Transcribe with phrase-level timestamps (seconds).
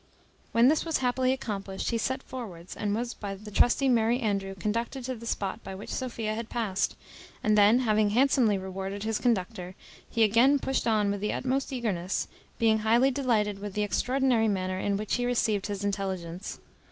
[0.51, 4.55] When this was happily accomplished, he set forwards, and was by the trusty Merry Andrew
[4.55, 6.95] conducted to the spot by which Sophia had past;
[7.43, 9.75] and then having handsomely rewarded his conductor,
[10.09, 12.27] he again pushed on with the utmost eagerness,
[12.57, 16.59] being highly delighted with the extraordinary manner in which he received his intelligence.